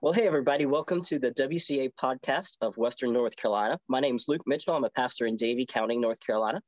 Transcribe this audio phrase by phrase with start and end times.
[0.00, 0.66] Well, hey, everybody.
[0.66, 3.78] Welcome to the WCA podcast of Western North Carolina.
[3.88, 4.74] My name is Luke Mitchell.
[4.74, 6.60] I'm a pastor in Davie County, North Carolina.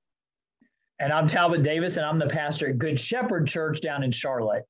[1.01, 4.65] And I'm Talbot Davis, and I'm the pastor at Good Shepherd Church down in Charlotte.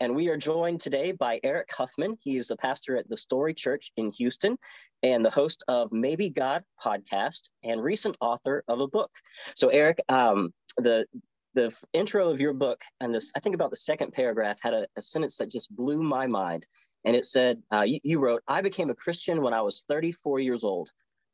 [0.00, 2.16] And we are joined today by Eric Huffman.
[2.20, 4.56] He is the pastor at the Story Church in Houston
[5.04, 9.10] and the host of Maybe God podcast and recent author of a book.
[9.54, 11.06] So, Eric, um, the
[11.54, 14.86] the intro of your book and this, I think about the second paragraph, had a,
[14.96, 16.66] a sentence that just blew my mind.
[17.04, 20.40] And it said, uh, you, you wrote, I became a Christian when I was 34
[20.40, 20.90] years old,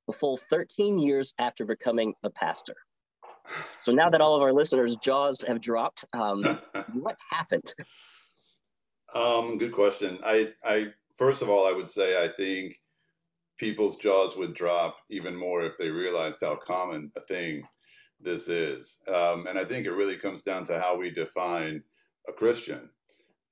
[0.08, 2.76] a full 13 years after becoming a pastor.
[3.80, 6.42] So now that all of our listeners' jaws have dropped, um,
[6.92, 7.74] what happened?
[9.14, 10.18] Um, good question.
[10.24, 12.80] I, I first of all, I would say I think
[13.58, 17.62] people's jaws would drop even more if they realized how common a thing
[18.20, 19.02] this is.
[19.06, 21.82] Um, and I think it really comes down to how we define
[22.28, 22.90] a Christian.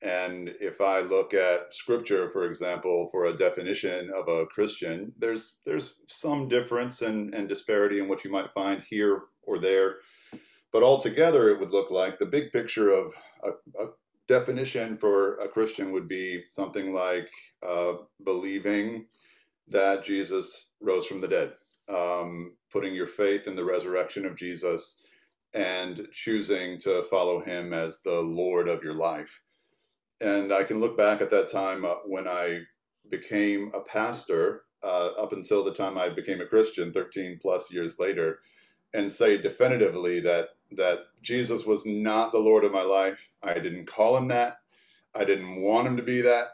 [0.03, 5.59] And if I look at scripture, for example, for a definition of a Christian, there's
[5.65, 9.99] there's some difference and, and disparity in what you might find here or there.
[10.73, 13.13] But altogether, it would look like the big picture of
[13.45, 13.89] a, a
[14.27, 17.31] definition for a Christian would be something like
[17.65, 19.07] uh, believing
[19.69, 21.53] that Jesus rose from the dead,
[21.89, 25.01] um, putting your faith in the resurrection of Jesus,
[25.55, 29.41] and choosing to follow him as the Lord of your life.
[30.23, 32.61] And I can look back at that time uh, when I
[33.11, 37.99] became a pastor, uh, up until the time I became a Christian, 13 plus years
[37.99, 38.41] later,
[38.95, 43.31] and say definitively that that Jesus was not the Lord of my life.
[43.43, 44.59] I didn't call him that.
[45.15, 46.49] I didn't want him to be that.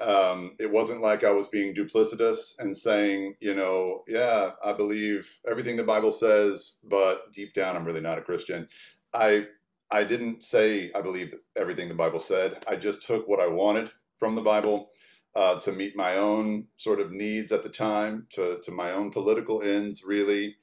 [0.00, 5.38] Um, it wasn't like I was being duplicitous and saying, you know, yeah, I believe
[5.48, 8.66] everything the Bible says, but deep down, I'm really not a Christian.
[9.14, 9.46] I
[9.92, 12.64] I didn't say I believe everything the Bible said.
[12.66, 14.90] I just took what I wanted from the Bible
[15.36, 19.10] uh, to meet my own sort of needs at the time, to to my own
[19.10, 20.56] political ends, really.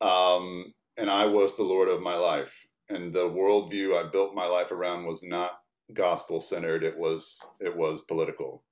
[0.00, 2.66] Um, and I was the Lord of my life.
[2.88, 5.60] And the worldview I built my life around was not
[5.92, 6.84] gospel centered.
[6.84, 8.62] It was it was political.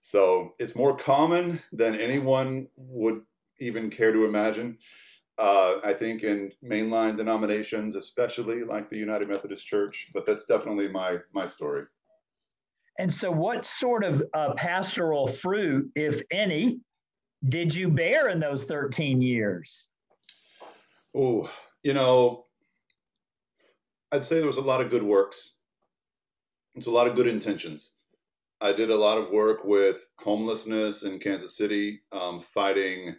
[0.00, 3.22] So it's more common than anyone would
[3.60, 4.78] even care to imagine.
[5.36, 10.88] Uh, I think in mainline denominations, especially like the United Methodist Church, but that's definitely
[10.88, 11.84] my my story.
[12.98, 16.78] And so, what sort of uh, pastoral fruit, if any,
[17.48, 19.88] did you bear in those 13 years?
[21.16, 21.50] Oh,
[21.82, 22.46] you know,
[24.12, 25.58] I'd say there was a lot of good works.
[26.76, 27.96] It's a lot of good intentions.
[28.60, 33.16] I did a lot of work with homelessness in Kansas City, um, fighting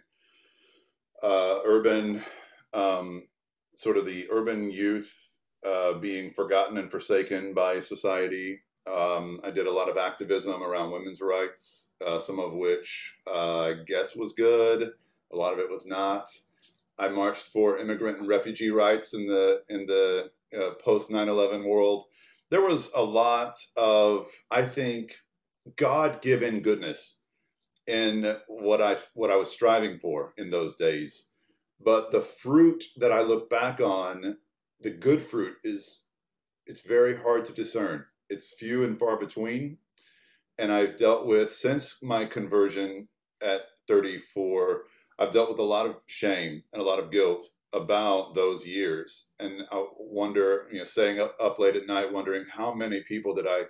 [1.22, 2.22] uh, urban,
[2.72, 3.24] um,
[3.74, 8.60] sort of the urban youth uh, being forgotten and forsaken by society.
[8.86, 13.76] Um, I did a lot of activism around women's rights, uh, some of which I
[13.86, 14.92] guess was good,
[15.32, 16.28] a lot of it was not.
[16.98, 22.04] I marched for immigrant and refugee rights in the in the uh, post 9/11 world.
[22.50, 25.16] There was a lot of, I think,
[25.74, 27.15] God-given goodness
[27.86, 31.30] in what I what I was striving for in those days.
[31.80, 34.38] But the fruit that I look back on,
[34.80, 36.06] the good fruit is
[36.66, 38.04] it's very hard to discern.
[38.28, 39.78] It's few and far between.
[40.58, 43.08] And I've dealt with since my conversion
[43.42, 44.84] at 34
[45.18, 47.42] I've dealt with a lot of shame and a lot of guilt
[47.72, 52.44] about those years, and I wonder, you know, staying up, up late at night, wondering
[52.50, 53.62] how many people did I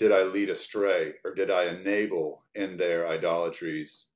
[0.00, 4.06] did I lead astray or did I enable in their idolatries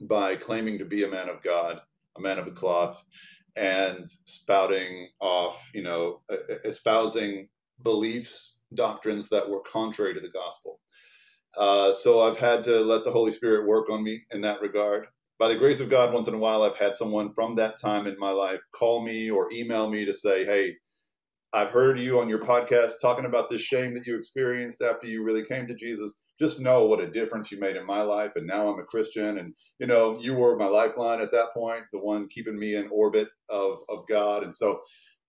[0.00, 1.80] by claiming to be a man of God,
[2.16, 3.04] a man of the cloth,
[3.54, 6.22] and spouting off, you know,
[6.64, 7.48] espousing
[7.82, 10.80] beliefs, doctrines that were contrary to the gospel.
[11.58, 15.08] Uh, so I've had to let the Holy Spirit work on me in that regard
[15.42, 18.06] by the grace of God, once in a while, I've had someone from that time
[18.06, 20.76] in my life call me or email me to say, Hey,
[21.54, 25.22] I've heard you on your podcast talking about this shame that you experienced after you
[25.22, 26.22] really came to Jesus.
[26.38, 28.36] Just know what a difference you made in my life.
[28.36, 29.36] And now I'm a Christian.
[29.36, 32.88] And, you know, you were my lifeline at that point, the one keeping me in
[32.90, 34.44] orbit of, of God.
[34.44, 34.80] And so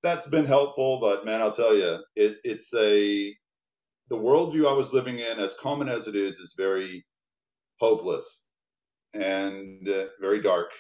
[0.01, 1.00] that's been helpful.
[1.01, 3.36] But man, I'll tell you, it, it's a,
[4.09, 7.06] the worldview I was living in, as common as it is, is very
[7.80, 8.48] hopeless
[9.13, 10.71] and uh, very dark.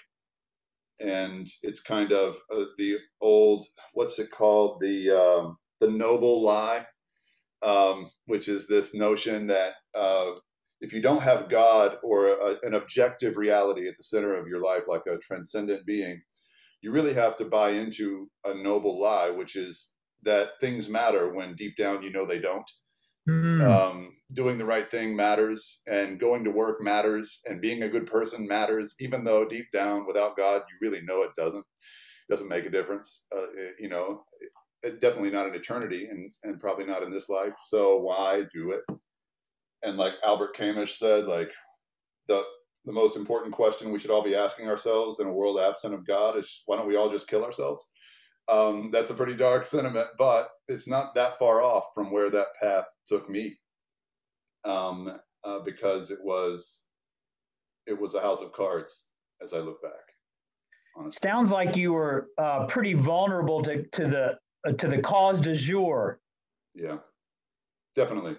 [0.99, 4.79] And it's kind of uh, the old, what's it called?
[4.81, 6.85] The um, the noble lie,
[7.61, 10.31] um, which is this notion that uh,
[10.81, 14.61] if you don't have God or a, an objective reality at the center of your
[14.61, 16.21] life, like a transcendent being,
[16.81, 19.93] you really have to buy into a noble lie, which is
[20.23, 22.69] that things matter when deep down you know they don't.
[23.29, 23.65] Mm.
[23.65, 28.07] Um, doing the right thing matters, and going to work matters, and being a good
[28.07, 31.61] person matters, even though deep down, without God, you really know it doesn't.
[31.61, 33.27] It doesn't make a difference.
[33.35, 34.23] Uh, it, you know,
[34.81, 37.53] it, definitely not in eternity, and and probably not in this life.
[37.67, 38.81] So why do it?
[39.83, 41.51] And like Albert Camus said, like
[42.27, 42.43] the
[42.85, 46.05] the most important question we should all be asking ourselves in a world absent of
[46.05, 47.91] God is why don't we all just kill ourselves?
[48.49, 52.47] Um, that's a pretty dark sentiment, but it's not that far off from where that
[52.61, 53.57] path took me,
[54.65, 56.87] um, uh, because it was
[57.85, 59.11] it was a house of cards
[59.41, 59.91] as I look back.
[60.95, 61.27] Honestly.
[61.27, 64.37] Sounds like you were uh, pretty vulnerable to to the
[64.67, 66.19] uh, to the cause du jour.
[66.75, 66.97] Yeah,
[67.95, 68.35] definitely.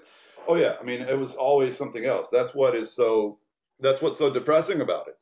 [0.47, 2.29] Oh yeah, I mean it was always something else.
[2.31, 3.39] That's what is so.
[3.81, 5.17] That's what's so depressing about it.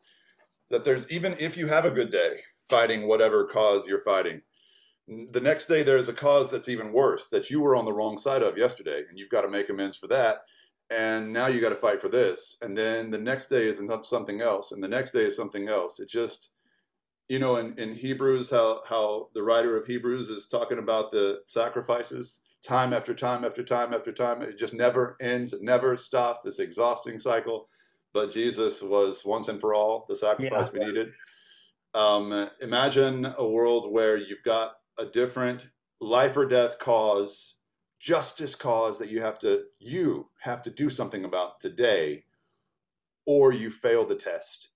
[0.70, 4.42] That there's even if you have a good day fighting whatever cause you're fighting,
[5.08, 8.18] the next day there's a cause that's even worse that you were on the wrong
[8.18, 10.42] side of yesterday and you've got to make amends for that
[10.90, 14.40] and now you got to fight for this and then the next day is something
[14.40, 16.50] else and the next day is something else it just
[17.28, 21.40] you know in, in hebrews how how the writer of hebrews is talking about the
[21.46, 26.44] sacrifices time after time after time after time it just never ends it never stops
[26.44, 27.68] this exhausting cycle
[28.12, 30.78] but jesus was once and for all the sacrifice yeah.
[30.78, 31.08] we needed
[31.94, 35.68] um, imagine a world where you've got a different
[36.00, 37.56] life or death cause,
[38.00, 42.24] justice cause that you have to you have to do something about today,
[43.26, 44.70] or you fail the test.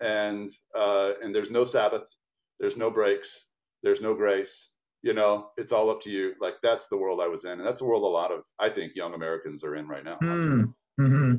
[0.00, 2.16] And uh, and there's no Sabbath,
[2.58, 3.50] there's no breaks,
[3.82, 4.74] there's no grace.
[5.02, 6.34] You know, it's all up to you.
[6.40, 8.68] Like that's the world I was in, and that's the world a lot of I
[8.68, 10.18] think young Americans are in right now.
[10.22, 10.74] Mm.
[11.00, 11.34] Mm-hmm.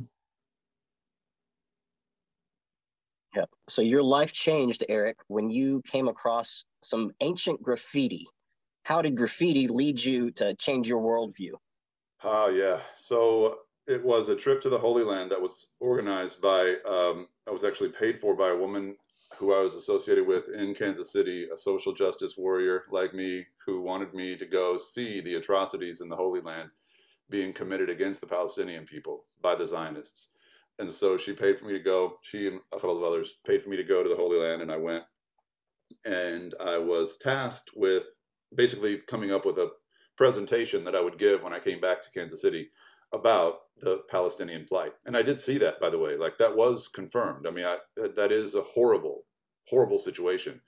[3.36, 3.46] Yeah.
[3.68, 8.28] So your life changed, Eric, when you came across some ancient graffiti.
[8.84, 11.54] How did graffiti lead you to change your worldview?
[12.24, 12.80] Ah, uh, yeah.
[12.96, 17.52] So it was a trip to the Holy Land that was organized by, um, I
[17.52, 18.96] was actually paid for by a woman
[19.38, 23.82] who I was associated with in Kansas City, a social justice warrior like me, who
[23.82, 26.70] wanted me to go see the atrocities in the Holy Land
[27.30, 30.30] being committed against the Palestinian people by the Zionists.
[30.80, 32.18] And so she paid for me to go.
[32.22, 34.62] She and a couple of others paid for me to go to the Holy Land,
[34.62, 35.04] and I went.
[36.06, 38.06] And I was tasked with
[38.56, 39.72] basically coming up with a
[40.18, 42.70] presentation that I would give when I came back to Kansas City
[43.14, 44.94] about the Palestinian plight.
[45.06, 47.46] And I did see that, by the way, like that was confirmed.
[47.48, 47.78] I mean, I,
[48.16, 49.26] that is a horrible,
[49.68, 50.62] horrible situation.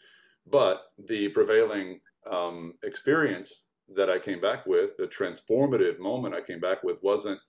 [0.45, 6.59] But the prevailing um, experience that I came back with, the transformative moment I came
[6.59, 7.39] back with, wasn't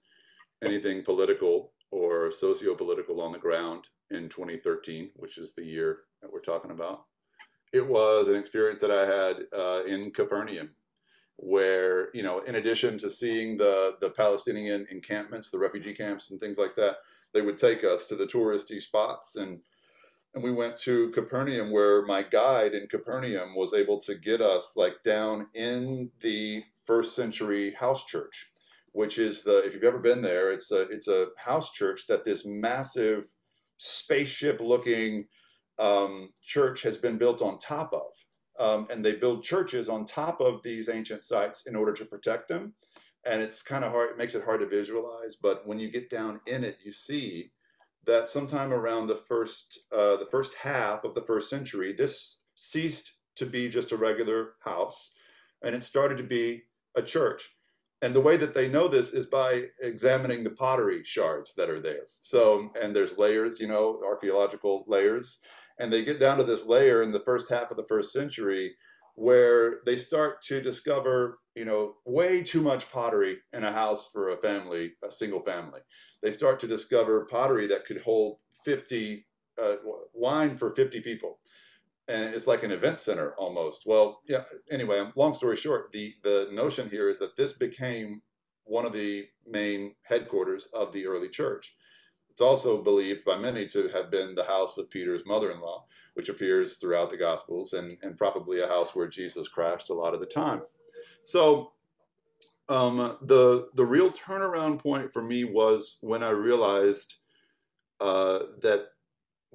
[0.63, 6.41] anything political or socio-political on the ground in 2013, which is the year that we're
[6.41, 7.05] talking about.
[7.73, 10.71] It was an experience that I had uh, in Capernaum,
[11.37, 16.41] where you know, in addition to seeing the the Palestinian encampments, the refugee camps, and
[16.41, 16.97] things like that,
[17.33, 19.61] they would take us to the touristy spots and.
[20.37, 24.77] And we went to Capernaum, where my guide in Capernaum was able to get us
[24.77, 28.51] like down in the first century house church
[28.95, 32.25] which is the if you've ever been there, it's a it's a house church that
[32.25, 33.25] this massive
[33.77, 35.27] spaceship looking
[35.81, 38.07] um, church has been built on top of.
[38.59, 42.47] Um, and they build churches on top of these ancient sites in order to protect
[42.47, 42.75] them.
[43.27, 45.35] And it's kind of hard, it makes it hard to visualize.
[45.35, 47.51] But when you get down in it, you see
[48.07, 53.15] that sometime around the first, uh, the first half of the first century, this ceased
[53.35, 55.17] to be just a regular house
[55.65, 56.63] and it started to be
[56.95, 57.51] a church
[58.03, 61.81] and the way that they know this is by examining the pottery shards that are
[61.81, 62.07] there.
[62.21, 65.41] So, and there's layers, you know, archaeological layers,
[65.79, 68.75] and they get down to this layer in the first half of the first century
[69.17, 74.31] where they start to discover, you know, way too much pottery in a house for
[74.31, 75.81] a family, a single family.
[76.23, 79.25] They start to discover pottery that could hold 50
[79.63, 79.77] uh,
[80.13, 81.39] wine for 50 people
[82.09, 83.85] and it's like an event center almost.
[83.87, 84.45] Well, yeah.
[84.71, 88.21] Anyway, long story short, the the notion here is that this became
[88.65, 91.77] one of the main headquarters of the early church.
[92.31, 95.85] It's also believed by many to have been the house of Peter's mother-in-law,
[96.15, 100.15] which appears throughout the Gospels, and and probably a house where Jesus crashed a lot
[100.15, 100.63] of the time.
[101.23, 101.71] So.
[102.67, 107.17] Um, the the real turnaround point for me was when I realized
[108.01, 108.87] uh, that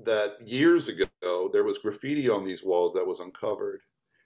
[0.05, 3.81] that years ago there was graffiti on these walls that was uncovered,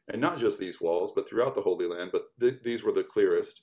[0.09, 2.11] and not just these walls, but throughout the Holy Land.
[2.11, 3.61] But th- these were the clearest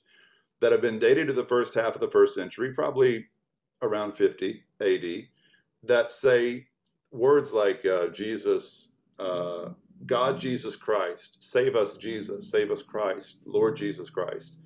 [0.59, 3.27] that have been dated to the first half of the first century, probably
[3.81, 5.23] around 50 AD,
[5.83, 6.67] that say
[7.11, 9.69] words like uh, Jesus, uh,
[10.05, 14.57] God Jesus Christ, save us Jesus, save us Christ, Lord Jesus Christ.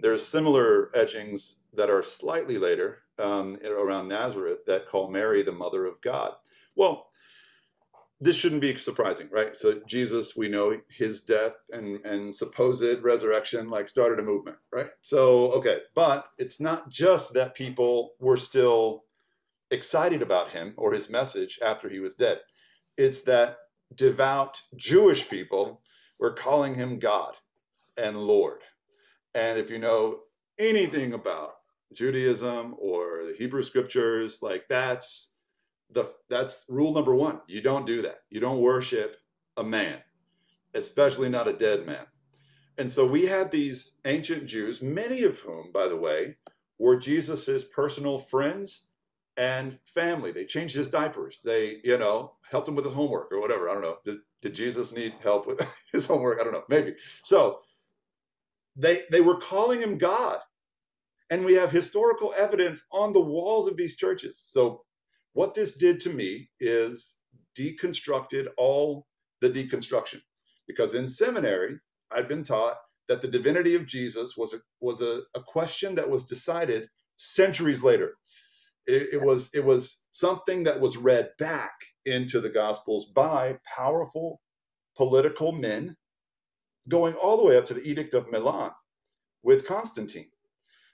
[0.00, 5.86] There's similar etchings that are slightly later um, around Nazareth that call Mary the mother
[5.86, 6.34] of God.
[6.76, 7.06] Well,
[8.20, 9.54] this shouldn't be surprising, right?
[9.54, 14.88] So Jesus, we know his death and and supposed resurrection like started a movement, right?
[15.02, 19.04] So okay, but it's not just that people were still
[19.70, 22.40] excited about him or his message after he was dead.
[22.96, 23.56] It's that
[23.94, 25.82] devout Jewish people
[26.18, 27.34] were calling him God
[27.96, 28.60] and Lord.
[29.34, 30.20] And if you know
[30.58, 31.54] anything about
[31.92, 35.33] Judaism or the Hebrew scriptures, like that's
[35.90, 37.40] the that's rule number one.
[37.46, 38.20] You don't do that.
[38.30, 39.16] You don't worship
[39.56, 39.98] a man,
[40.74, 42.06] especially not a dead man.
[42.76, 46.36] And so we had these ancient Jews, many of whom, by the way,
[46.78, 48.88] were Jesus's personal friends
[49.36, 50.32] and family.
[50.32, 51.40] They changed his diapers.
[51.44, 53.68] They, you know, helped him with his homework or whatever.
[53.68, 53.98] I don't know.
[54.04, 55.60] Did, did Jesus need help with
[55.92, 56.40] his homework?
[56.40, 56.64] I don't know.
[56.68, 56.94] Maybe.
[57.22, 57.60] So
[58.76, 60.38] they they were calling him God.
[61.30, 64.42] And we have historical evidence on the walls of these churches.
[64.46, 64.84] So
[65.34, 67.18] what this did to me is
[67.58, 69.06] deconstructed all
[69.42, 70.22] the deconstruction.
[70.66, 71.78] Because in seminary,
[72.12, 72.76] I'd been taught
[73.08, 76.88] that the divinity of Jesus was a, was a, a question that was decided
[77.18, 78.14] centuries later.
[78.86, 81.74] It, it, was it was something that was read back
[82.06, 84.40] into the Gospels by powerful
[84.96, 85.96] political men,
[86.88, 88.72] going all the way up to the Edict of Milan
[89.42, 90.28] with Constantine.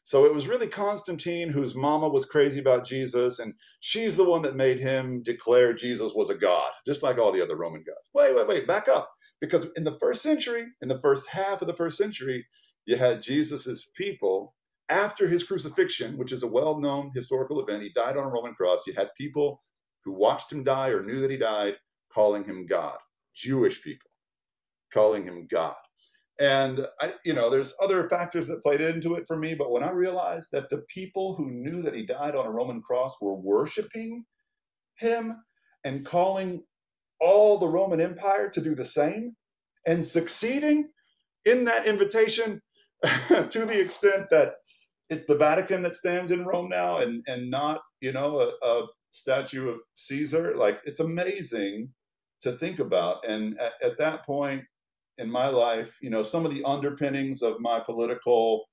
[0.02, 4.42] So it was really Constantine whose mama was crazy about Jesus, and she's the one
[4.42, 8.08] that made him declare Jesus was a god, just like all the other Roman gods.
[8.14, 9.10] Wait, wait, wait, back up.
[9.40, 12.46] Because in the first century, in the first half of the first century,
[12.86, 14.54] you had Jesus's people
[14.88, 17.82] after his crucifixion, which is a well known historical event.
[17.82, 18.86] He died on a Roman cross.
[18.86, 19.62] You had people
[20.04, 21.76] who watched him die or knew that he died
[22.12, 22.98] calling him God,
[23.34, 24.10] Jewish people
[24.92, 25.74] calling him God.
[26.40, 29.54] And I, you know, there's other factors that played into it for me.
[29.54, 32.80] But when I realized that the people who knew that he died on a Roman
[32.80, 34.24] cross were worshiping
[34.96, 35.36] him
[35.84, 36.62] and calling
[37.20, 39.36] all the Roman Empire to do the same
[39.86, 40.88] and succeeding
[41.44, 42.62] in that invitation
[43.04, 44.54] to the extent that
[45.10, 48.86] it's the Vatican that stands in Rome now and, and not, you know, a, a
[49.10, 50.56] statue of Caesar.
[50.56, 51.90] Like it's amazing
[52.40, 53.28] to think about.
[53.28, 54.62] And at, at that point,
[55.18, 58.64] in my life, you know, some of the underpinnings of my political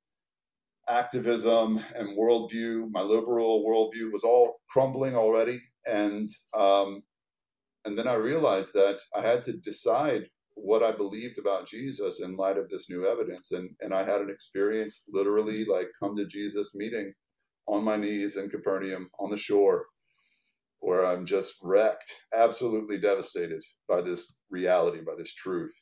[0.90, 5.62] activism and worldview, my liberal worldview was all crumbling already.
[5.86, 7.04] And um,
[7.86, 10.24] and then I realized that I had to decide
[10.56, 13.52] what I believed about Jesus in light of this new evidence.
[13.52, 17.14] And and I had an experience literally like come to Jesus meeting
[17.68, 19.86] on my knees in Capernaum on the shore
[20.80, 25.74] where I'm just wrecked, absolutely devastated by this reality, by this truth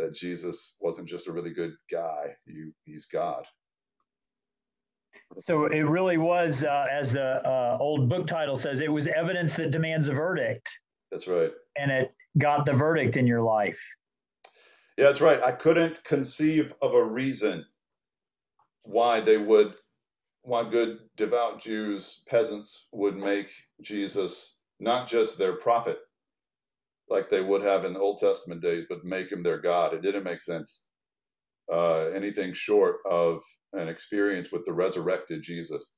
[0.00, 3.44] that Jesus wasn't just a really good guy, he, he's God.
[5.38, 9.54] So it really was, uh, as the uh, old book title says, it was evidence
[9.56, 10.68] that demands a verdict.
[11.10, 11.50] That's right.
[11.76, 13.80] And it got the verdict in your life.
[14.96, 15.42] Yeah, that's right.
[15.42, 17.64] I couldn't conceive of a reason
[18.82, 19.74] why they would,
[20.42, 23.50] why good, devout Jews, peasants would make
[23.82, 26.00] Jesus not just their prophet,
[27.10, 29.92] like they would have in the Old Testament days, but make him their God.
[29.92, 30.86] It didn't make sense.
[31.70, 35.96] Uh, anything short of an experience with the resurrected Jesus,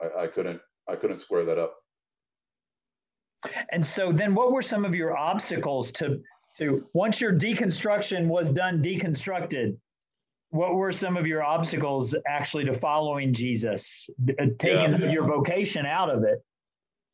[0.00, 0.60] I, I couldn't.
[0.88, 1.74] I couldn't square that up.
[3.70, 6.20] And so, then, what were some of your obstacles to
[6.58, 9.76] to once your deconstruction was done, deconstructed?
[10.50, 14.08] What were some of your obstacles actually to following Jesus,
[14.40, 15.10] uh, taking yeah.
[15.10, 16.38] your vocation out of it?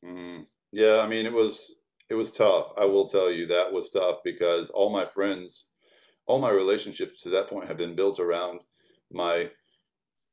[0.07, 1.81] Mm, yeah, I mean, it was
[2.15, 2.73] it was tough.
[2.79, 5.71] I will tell you that was tough because all my friends,
[6.27, 8.61] all my relationships to that point have been built around
[9.11, 9.51] my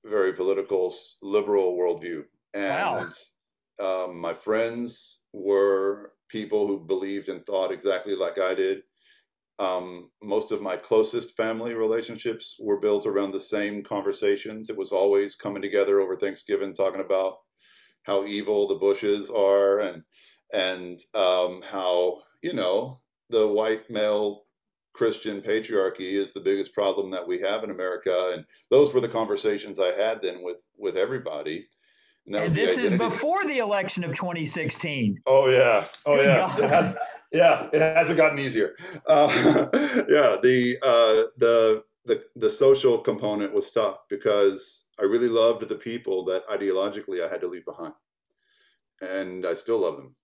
[0.05, 2.25] very political liberal worldview.
[2.53, 3.11] And
[3.79, 4.05] wow.
[4.05, 8.83] um, my friends were people who believed and thought exactly like I did.
[9.57, 14.69] Um, most of my closest family relationships were built around the same conversations.
[14.69, 17.38] It was always coming together over Thanksgiving, talking about
[18.03, 20.03] how evil the Bushes are and
[20.53, 24.43] and um, how you know the white male
[24.93, 29.08] Christian patriarchy is the biggest problem that we have in America, and those were the
[29.08, 31.67] conversations I had then with with everybody.
[32.27, 35.22] And, and this is before the election of 2016.
[35.25, 36.96] Oh yeah, oh yeah, it has,
[37.31, 38.75] yeah, it hasn't gotten easier.
[39.08, 39.27] Uh,
[40.10, 45.75] yeah, the uh, the the the social component was tough because I really loved the
[45.75, 47.93] people that ideologically I had to leave behind,
[49.01, 50.15] and I still love them.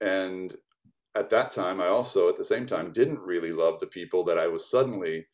[0.00, 0.56] And
[1.14, 4.38] at that time, I also, at the same time, didn't really love the people that
[4.38, 5.26] I was suddenly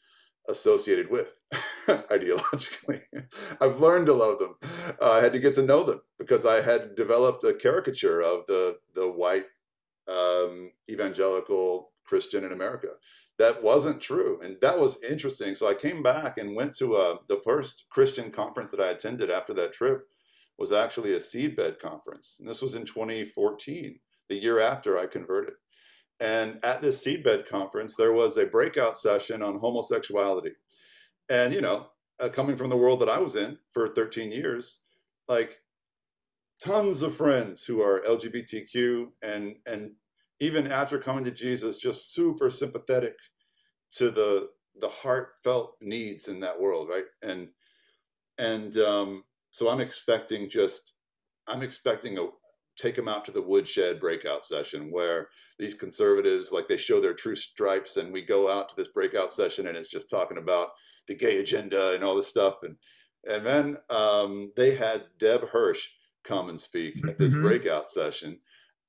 [0.49, 1.35] associated with
[1.87, 3.03] ideologically.
[3.61, 4.57] I've learned to love them.
[5.01, 8.47] Uh, I had to get to know them because I had developed a caricature of
[8.47, 9.47] the the white
[10.09, 12.89] um, evangelical Christian in America.
[13.39, 15.57] That wasn't true, and that was interesting.
[15.57, 18.91] So I came back and went to a, uh, the first Christian conference that I
[18.91, 20.07] attended after that trip
[20.57, 25.55] was actually a seedbed conference, and this was in 2014, the year after I converted.
[26.21, 30.53] And at this seedbed conference, there was a breakout session on homosexuality.
[31.29, 31.87] And, you know,
[32.21, 34.85] uh, coming from the world that I was in for 13 years,
[35.29, 35.61] like
[36.63, 39.93] tons of friends who are LGBTQ and, and
[40.41, 43.17] even after coming to Jesus, just super sympathetic
[43.93, 44.51] to the,
[44.81, 46.89] the heartfelt needs in that world.
[46.89, 47.05] Right.
[47.23, 47.49] And,
[48.39, 50.95] and, um, so I'm expecting just,
[51.47, 52.29] I'm expecting a,
[52.77, 55.29] take them out to the woodshed breakout session where
[55.59, 59.33] these conservatives like they show their true stripes and we go out to this breakout
[59.33, 60.71] session and it's just talking about
[61.07, 62.63] the gay agenda and all this stuff.
[62.63, 62.77] And
[63.29, 65.89] and then um, they had deb hirsch
[66.25, 67.47] come and speak at this mm-hmm.
[67.47, 68.39] breakout session.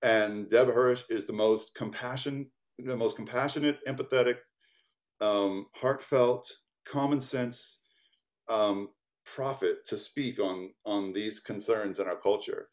[0.01, 4.37] And deb hirsch is the most compassion the most compassionate empathetic
[5.21, 6.51] um, heartfelt
[6.85, 7.79] common sense
[8.49, 8.89] um,
[9.25, 12.67] prophet to speak on on these concerns in our culture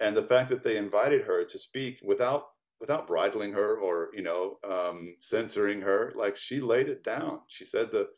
[0.00, 2.48] and the fact that they invited her to speak without
[2.80, 7.40] without bridling her or you know um, censoring her like she laid it down.
[7.48, 8.08] She said the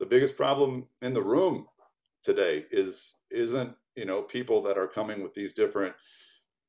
[0.00, 1.66] the biggest problem in the room
[2.22, 5.94] today is isn't you know people that are coming with these different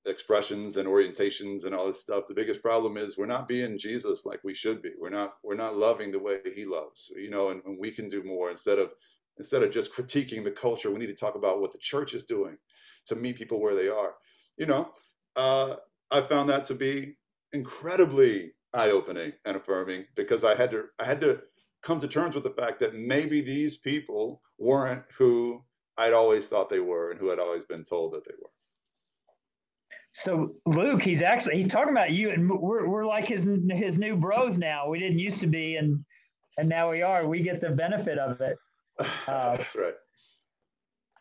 [0.07, 2.27] expressions and orientations and all this stuff.
[2.27, 4.91] The biggest problem is we're not being jesus like we should be.
[4.99, 8.07] We're not we're not loving the way he loves you know and, and we can
[8.07, 8.91] do more instead of
[9.37, 10.91] instead of just critiquing the culture.
[10.91, 12.57] We need to talk about what the church is doing
[13.07, 14.13] to meet people where they are
[14.57, 14.89] you know,
[15.35, 15.75] uh,
[16.11, 17.17] I found that to be
[17.53, 21.41] incredibly eye-opening and affirming because I had to I had to
[21.83, 25.63] come to terms with the fact that maybe these people weren't who
[25.97, 28.49] I'd always thought they were and who had always been told that they were.
[30.13, 34.15] So Luke, he's actually he's talking about you, and we're we're like his his new
[34.15, 34.87] bros now.
[34.87, 36.03] We didn't used to be, and
[36.57, 37.27] and now we are.
[37.27, 38.57] We get the benefit of it.
[38.99, 39.05] Uh,
[39.57, 39.93] That's right.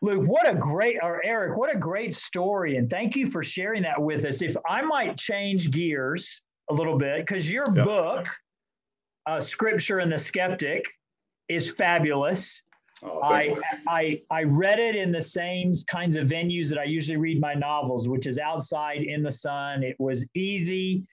[0.05, 2.77] Luke, what a great, or Eric, what a great story.
[2.77, 4.43] And thank you for sharing that with us.
[4.43, 7.85] If I might change gears a little bit, because your yep.
[7.85, 8.27] book,
[9.25, 10.85] uh, Scripture and the Skeptic,
[11.49, 12.61] is fabulous.
[13.03, 13.55] Oh, I,
[13.87, 17.55] I, I read it in the same kinds of venues that I usually read my
[17.55, 19.81] novels, which is outside in the sun.
[19.83, 21.03] It was easy,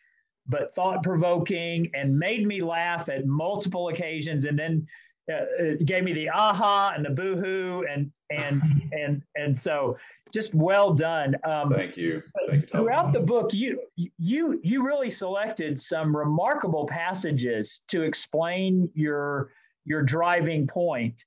[0.47, 4.45] but thought provoking and made me laugh at multiple occasions.
[4.45, 4.87] And then
[5.31, 9.97] uh, it gave me the aha and the boohoo and and and and so
[10.33, 11.37] just well done.
[11.45, 12.23] Um, Thank you.
[12.49, 18.91] Thank you throughout the book, you you you really selected some remarkable passages to explain
[18.95, 19.51] your
[19.85, 21.25] your driving point.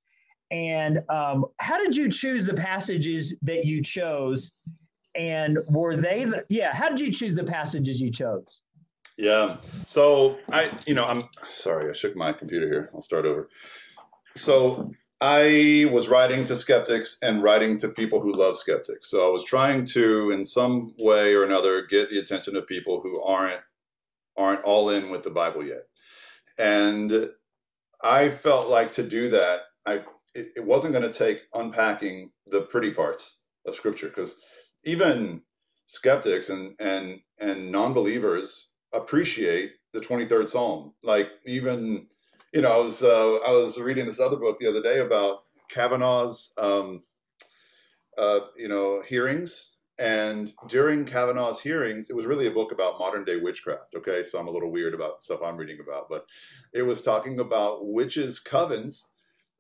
[0.51, 4.53] And um, how did you choose the passages that you chose?
[5.15, 6.73] And were they the yeah?
[6.73, 8.60] How did you choose the passages you chose?
[9.17, 9.58] Yeah.
[9.86, 12.89] So I, you know, I'm sorry, I shook my computer here.
[12.93, 13.49] I'll start over.
[14.36, 19.10] So I was writing to skeptics and writing to people who love skeptics.
[19.10, 23.02] So I was trying to, in some way or another, get the attention of people
[23.02, 23.62] who aren't
[24.38, 25.84] aren't all in with the Bible yet.
[26.58, 27.30] And
[28.04, 30.02] I felt like to do that, I
[30.34, 34.41] it, it wasn't going to take unpacking the pretty parts of Scripture because
[34.84, 35.41] even
[35.86, 40.93] skeptics and and and non-believers appreciate the 23rd Psalm.
[41.04, 42.08] Like even
[42.55, 45.43] you know, I was uh, I was reading this other book the other day about
[45.67, 47.03] Kavanaugh's, um,
[48.17, 53.25] uh, you know, hearings, and during Kavanaugh's hearings, it was really a book about modern
[53.25, 53.93] day witchcraft.
[53.93, 56.27] Okay, so I'm a little weird about stuff I'm reading about, but
[56.73, 59.01] it was talking about witches' covens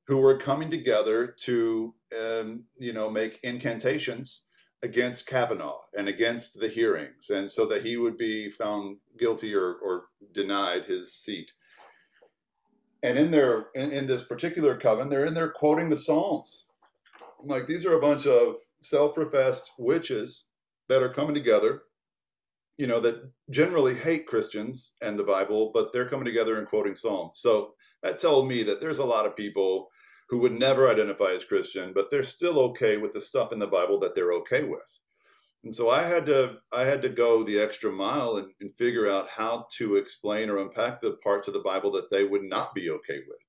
[0.07, 4.47] who were coming together to, um, you know, make incantations
[4.83, 9.73] against Kavanaugh and against the hearings, and so that he would be found guilty or,
[9.83, 11.51] or denied his seat.
[13.05, 16.65] And in their in, in this particular coven, they're in there quoting the Psalms.
[17.43, 20.49] like these are a bunch of self-professed witches
[20.89, 21.83] that are coming together,
[22.77, 26.95] you know, that generally hate Christians and the Bible, but they're coming together and quoting
[26.95, 27.39] Psalms.
[27.39, 29.89] So that told me that there's a lot of people
[30.29, 33.67] who would never identify as Christian, but they're still okay with the stuff in the
[33.67, 34.99] Bible that they're okay with.
[35.65, 39.09] And so I had to I had to go the extra mile and, and, figure
[39.09, 42.75] out how to explain or unpack the parts of the Bible that they would not
[42.75, 43.39] be okay with.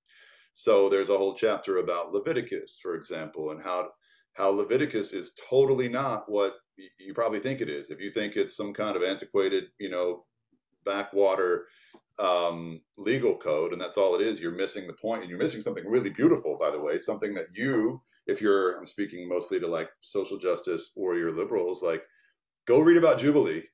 [0.53, 3.91] So there's a whole chapter about Leviticus, for example, and how
[4.33, 6.55] how Leviticus is totally not what
[6.99, 7.91] you probably think it is.
[7.91, 10.25] If you think it's some kind of antiquated, you know,
[10.85, 11.67] backwater
[12.19, 14.41] um, legal code, and that's all it is.
[14.41, 17.49] You're missing the point, and you're missing something really beautiful, by the way, something that
[17.55, 22.03] you, if you're, I'm speaking mostly to like social justice or your liberals, like
[22.67, 23.65] go read about Jubilee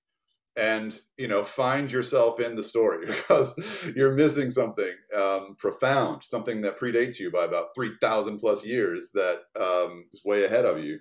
[0.57, 3.59] and you know find yourself in the story because
[3.97, 9.41] you're missing something um, profound something that predates you by about 3000 plus years that
[9.59, 10.99] um, is way ahead of you.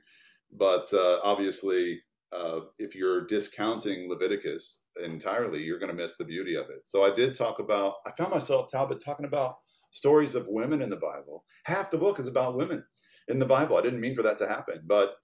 [0.57, 2.01] But uh, obviously
[2.33, 6.81] uh, if you're discounting leviticus entirely you're going to miss the beauty of it.
[6.85, 9.55] So i did talk about i found myself talbot talking about
[9.91, 11.43] stories of women in the bible.
[11.65, 12.85] Half the book is about women
[13.31, 15.15] in the bible i didn't mean for that to happen but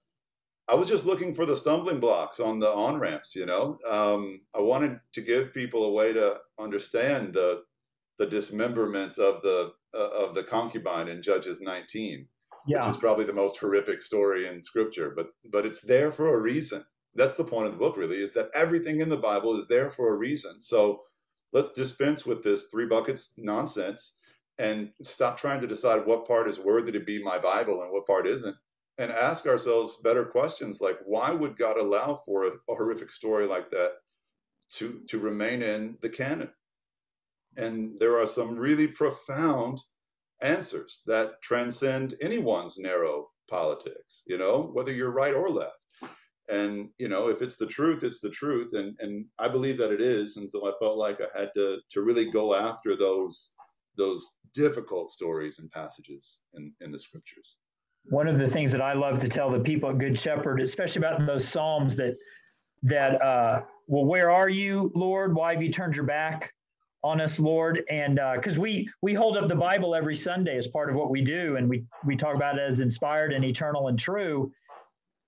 [0.68, 3.34] I was just looking for the stumbling blocks on the on ramps.
[3.34, 7.62] You know, um, I wanted to give people a way to understand the
[8.18, 12.26] the dismemberment of the uh, of the concubine in Judges 19,
[12.66, 12.78] yeah.
[12.78, 15.14] which is probably the most horrific story in Scripture.
[15.16, 16.84] But but it's there for a reason.
[17.14, 19.90] That's the point of the book, really, is that everything in the Bible is there
[19.90, 20.60] for a reason.
[20.60, 21.00] So
[21.52, 24.17] let's dispense with this three buckets nonsense
[24.58, 28.06] and stop trying to decide what part is worthy to be my Bible and what
[28.06, 28.56] part isn't
[28.98, 33.46] and ask ourselves better questions like why would God allow for a, a, horrific story
[33.46, 33.92] like that
[34.72, 36.50] to to remain in the canon?
[37.56, 39.80] And there are some really profound
[40.42, 45.72] answers that transcend anyone's narrow politics, you know, whether you're right or left.
[46.50, 49.92] And you know, if it's the truth, it's the truth, and and I believe that
[49.92, 50.36] it is.
[50.38, 53.54] And so I felt like I had to to really go after those
[53.98, 57.56] those difficult stories and passages in in the scriptures
[58.10, 61.00] one of the things that I love to tell the people at Good Shepherd, especially
[61.00, 62.16] about those psalms that
[62.82, 65.34] that uh, well, where are you, Lord?
[65.34, 66.52] Why have you turned your back
[67.02, 67.82] on us, Lord?
[67.90, 71.10] And because uh, we we hold up the Bible every Sunday as part of what
[71.10, 74.52] we do, and we we talk about it as inspired and eternal and true.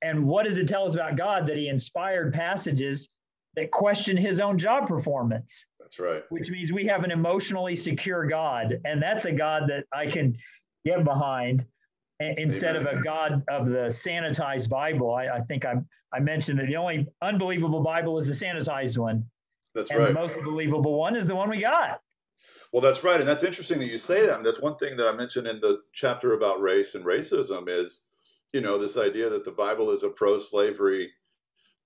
[0.03, 3.11] And what does it tell us about God that He inspired passages
[3.57, 5.67] that question His own job performance?
[5.91, 6.23] That's right.
[6.29, 10.37] Which means we have an emotionally secure God, and that's a God that I can
[10.85, 11.65] get behind
[12.21, 12.95] instead Amen.
[12.95, 15.15] of a God of the sanitized Bible.
[15.15, 15.75] I, I, think I,
[16.13, 19.25] I mentioned that the only unbelievable Bible is the sanitized one.
[19.75, 20.09] That's and right.
[20.09, 22.01] The most believable one is the one we got.
[22.73, 24.37] Well, that's right, and that's interesting that you say that.
[24.37, 28.07] And that's one thing that I mentioned in the chapter about race and racism is,
[28.53, 31.11] you know, this idea that the Bible is a pro-slavery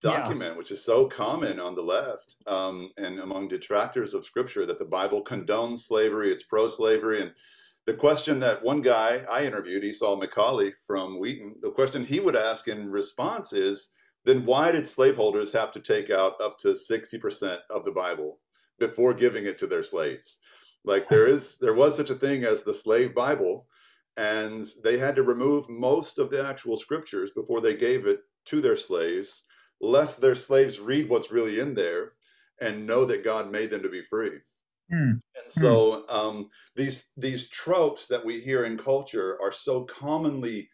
[0.01, 0.59] document, yeah.
[0.59, 4.85] which is so common on the left um, and among detractors of Scripture, that the
[4.85, 7.33] Bible condones slavery, it's pro-slavery, and
[7.87, 12.37] the question that one guy I interviewed, Esau McCaulley from Wheaton, the question he would
[12.37, 13.91] ask in response is,
[14.25, 18.39] then why did slaveholders have to take out up to 60% of the Bible
[18.79, 20.41] before giving it to their slaves?
[20.85, 23.67] Like there is there was such a thing as the slave Bible,
[24.17, 28.61] and they had to remove most of the actual scriptures before they gave it to
[28.61, 29.45] their slaves,
[29.85, 32.13] lest their slaves read what's really in there
[32.61, 34.39] and know that God made them to be free.
[34.93, 35.21] Mm.
[35.21, 40.69] And so um, these these tropes that we hear in culture are so commonly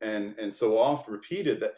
[0.00, 1.74] and and so oft repeated that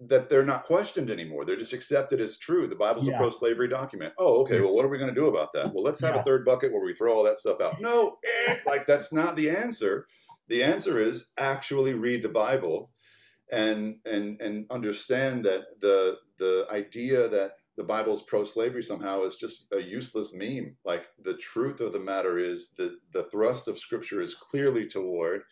[0.00, 1.44] that they're not questioned anymore.
[1.44, 2.66] They're just accepted as true.
[2.66, 3.14] The Bible's yeah.
[3.14, 4.12] a pro-slavery document.
[4.18, 4.60] Oh, okay.
[4.60, 5.72] Well, what are we going to do about that?
[5.72, 6.20] Well, let's have yeah.
[6.20, 7.80] a third bucket where we throw all that stuff out.
[7.80, 8.18] No,
[8.48, 10.06] eh, like that's not the answer.
[10.48, 12.90] The answer is actually read the Bible
[13.52, 19.66] and and and understand that the the idea that the Bible's pro-slavery somehow is just
[19.72, 20.76] a useless meme.
[20.84, 25.42] Like the truth of the matter is that the thrust of Scripture is clearly toward,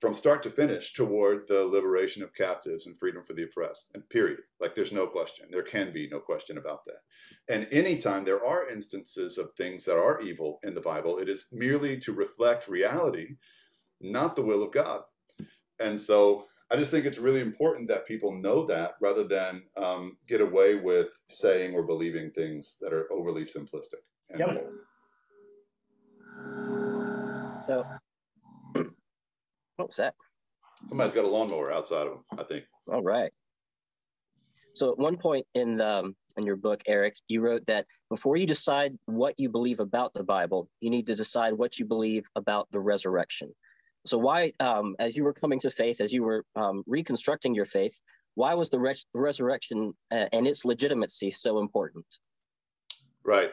[0.00, 3.90] from start to finish, toward the liberation of captives and freedom for the oppressed.
[3.94, 4.40] And period.
[4.60, 5.48] Like there's no question.
[5.50, 7.00] There can be no question about that.
[7.48, 11.48] And anytime there are instances of things that are evil in the Bible, it is
[11.52, 13.36] merely to reflect reality,
[14.00, 15.02] not the will of God.
[15.78, 20.16] And so I just think it's really important that people know that rather than um,
[20.26, 24.00] get away with saying or believing things that are overly simplistic.
[24.30, 24.70] And yep.
[27.66, 27.84] So,
[29.76, 30.14] what was that?
[30.88, 32.64] Somebody's got a lawnmower outside of them, I think.
[32.90, 33.30] All right.
[34.72, 38.36] So at one point in the um, in your book, Eric, you wrote that before
[38.36, 42.24] you decide what you believe about the Bible, you need to decide what you believe
[42.34, 43.52] about the resurrection.
[44.04, 47.66] So why, um, as you were coming to faith, as you were um, reconstructing your
[47.66, 48.00] faith,
[48.34, 52.06] why was the res- resurrection uh, and its legitimacy so important?
[53.24, 53.52] Right.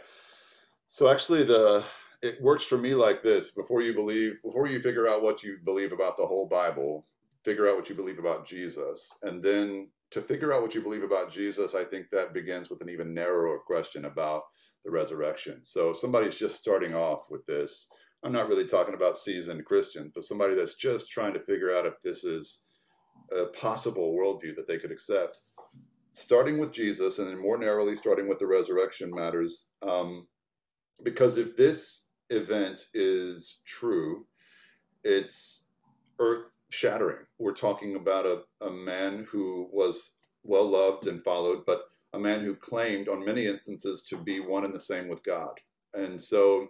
[0.88, 1.84] So actually, the
[2.22, 5.58] it works for me like this: before you believe, before you figure out what you
[5.64, 7.06] believe about the whole Bible,
[7.44, 11.04] figure out what you believe about Jesus, and then to figure out what you believe
[11.04, 14.44] about Jesus, I think that begins with an even narrower question about
[14.84, 15.60] the resurrection.
[15.64, 17.92] So somebody's just starting off with this
[18.24, 21.86] I'm not really talking about seasoned Christians, but somebody that's just trying to figure out
[21.86, 22.64] if this is
[23.38, 25.42] a possible worldview that they could accept.
[26.12, 29.68] starting with Jesus and then more narrowly starting with the resurrection matters.
[29.82, 30.28] Um,
[31.04, 34.26] because if this event is true,
[35.04, 35.70] it's
[36.20, 37.26] earth shattering.
[37.38, 42.42] We're talking about a, a man who was well loved and followed, but a man
[42.42, 45.60] who claimed on many instances to be one and the same with God.
[45.94, 46.70] And so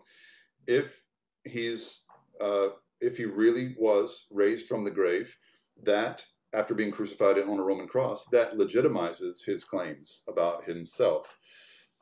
[0.67, 1.03] if
[1.45, 2.03] he's
[2.41, 2.69] uh,
[3.01, 5.35] if he really was raised from the grave,
[5.83, 11.37] that after being crucified on a Roman cross, that legitimizes his claims about himself.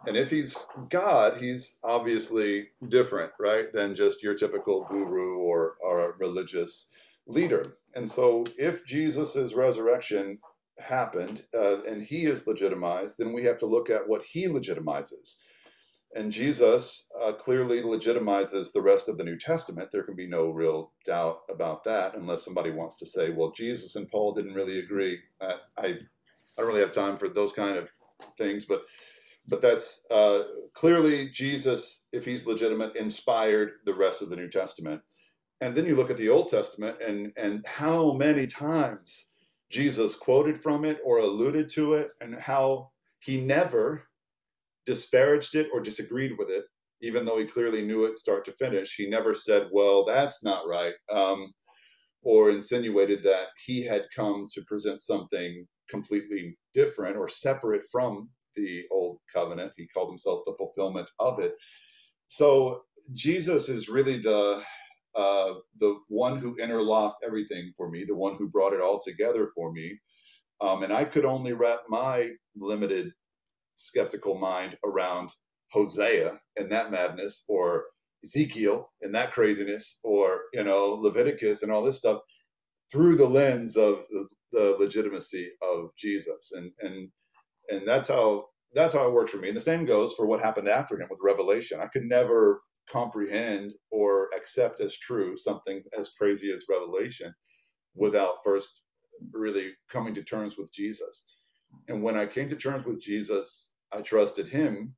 [0.06, 6.00] And if he's God, he's obviously different, right, than just your typical guru or, or
[6.00, 6.91] a religious
[7.26, 7.78] leader.
[7.95, 10.39] And so if Jesus' resurrection
[10.80, 15.41] happened uh, and he is legitimized, then we have to look at what he legitimizes.
[16.15, 19.89] And Jesus uh, clearly legitimizes the rest of the New Testament.
[19.91, 23.96] There can be no real doubt about that, unless somebody wants to say, well, Jesus
[23.96, 25.20] and Paul didn't really agree.
[25.41, 25.98] Uh, I, I
[26.58, 27.89] don't really have time for those kind of
[28.38, 28.84] things, but
[29.50, 30.43] but that's uh,
[30.74, 35.02] clearly Jesus, if he's legitimate, inspired the rest of the New Testament.
[35.62, 39.34] And then you look at the Old Testament and and how many times
[39.70, 44.08] Jesus quoted from it or alluded to it, and how he never
[44.88, 46.65] disparaged it or disagreed with it,
[47.04, 48.95] even though he clearly knew it start to finish.
[48.95, 51.54] He never said, Well, that's not right, um,
[52.23, 58.86] or insinuated that he had come to present something completely different or separate from the
[58.91, 59.73] old covenant.
[59.78, 61.54] He called himself the fulfillment of it.
[62.28, 62.82] So
[63.13, 64.63] Jesus is really the
[65.15, 69.47] uh, the one who interlocked everything for me, the one who brought it all together
[69.56, 70.00] for me.
[70.62, 73.12] Um, and I could only wrap my limited
[73.78, 75.32] skeptical mind around
[75.72, 77.86] Hosea and that madness, or
[78.26, 82.22] Ezekiel and that craziness, or you know Leviticus and all this stuff
[82.92, 84.28] through the lens of the,
[84.80, 87.10] legitimacy of Jesus, and and
[87.70, 89.50] and that's how that's how it works for me.
[89.50, 91.80] And the same goes for what happened after him with Revelation.
[91.82, 97.34] I could never comprehend or accept as true something as crazy as revelation
[97.96, 98.82] without first
[99.34, 101.37] really coming to terms with Jesus.
[101.88, 104.96] And when I came to terms with Jesus, I trusted him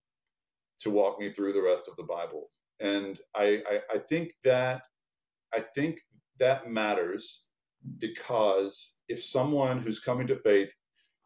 [0.80, 2.50] to walk me through the rest of the Bible.
[2.80, 4.84] And I, I, I think that
[5.54, 6.00] I think
[6.40, 7.50] that matters
[7.98, 10.72] because if someone who's coming to faith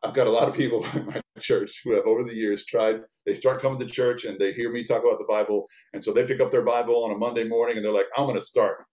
[0.04, 3.02] I've got a lot of people in my church who have over the years tried,
[3.26, 5.68] they start coming to church and they hear me talk about the Bible.
[5.94, 8.26] And so they pick up their Bible on a Monday morning and they're like, I'm
[8.26, 8.84] going to start,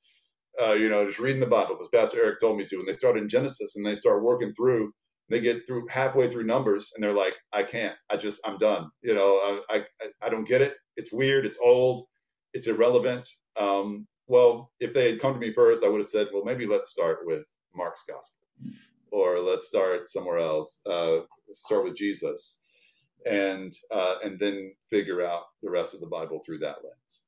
[0.63, 2.77] uh, you know, just reading the Bible because Pastor Eric told me to.
[2.77, 4.93] And they start in Genesis and they start working through,
[5.31, 8.90] they get through halfway through numbers and they're like, I can't, I just, I'm done.
[9.03, 9.85] You know, I, I,
[10.21, 10.75] I don't get it.
[10.97, 11.47] It's weird.
[11.47, 12.07] It's old.
[12.53, 13.29] It's irrelevant.
[13.59, 16.66] Um, well, if they had come to me first, I would have said, well, maybe
[16.66, 18.40] let's start with Mark's gospel
[19.12, 20.81] or let's start somewhere else.
[20.87, 21.21] Uh,
[21.55, 22.69] start with Jesus,
[23.29, 27.25] and uh, and then figure out the rest of the Bible through that lens.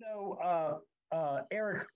[0.00, 1.88] So, uh, uh Eric,